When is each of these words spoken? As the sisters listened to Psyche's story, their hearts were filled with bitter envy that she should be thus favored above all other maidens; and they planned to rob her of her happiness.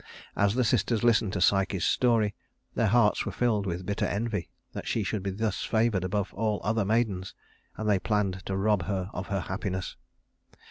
As 0.35 0.55
the 0.55 0.63
sisters 0.63 1.03
listened 1.03 1.33
to 1.33 1.41
Psyche's 1.41 1.83
story, 1.83 2.33
their 2.73 2.87
hearts 2.87 3.23
were 3.23 3.31
filled 3.31 3.67
with 3.67 3.85
bitter 3.85 4.05
envy 4.07 4.49
that 4.73 4.87
she 4.87 5.03
should 5.03 5.21
be 5.21 5.29
thus 5.29 5.61
favored 5.63 6.03
above 6.03 6.33
all 6.33 6.59
other 6.63 6.83
maidens; 6.83 7.35
and 7.77 7.87
they 7.87 7.99
planned 7.99 8.43
to 8.47 8.57
rob 8.57 8.85
her 8.85 9.11
of 9.13 9.27
her 9.27 9.41
happiness. 9.41 9.97